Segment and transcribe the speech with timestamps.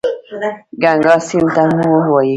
[0.81, 2.29] ګنګا سیند ته مور وايي.